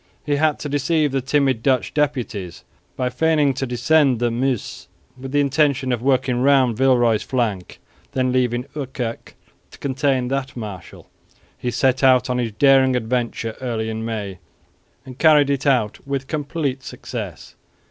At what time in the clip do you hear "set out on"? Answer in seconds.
11.69-12.39